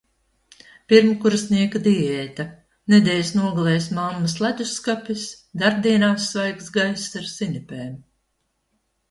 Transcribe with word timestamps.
Pirmkursnieka 0.91 1.81
diēta: 1.87 2.45
nedēļas 2.93 3.33
nogalēs 3.41 3.91
mammas 3.99 4.35
ledusskapis, 4.47 5.27
darbdienās 5.65 6.27
svaigs 6.33 6.73
gaiss 6.81 7.21
ar 7.23 7.31
sinepēm. 7.37 7.95